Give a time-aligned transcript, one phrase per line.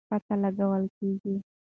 [0.09, 1.35] پته لګول کېږي.